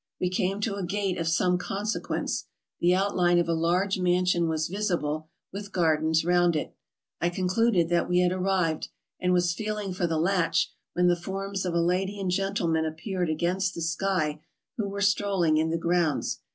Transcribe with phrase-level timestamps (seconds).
[0.19, 2.47] We came to a gate of some consequence.
[2.79, 6.73] The outline of a large mansion was visible, with gardens round it.
[7.19, 8.87] I concluded that we had arrived,
[9.19, 13.29] and was feeling for the latch when the forms of a lady and gentleman appeared
[13.29, 14.41] against the sky
[14.75, 16.39] who were strolling in the grounds.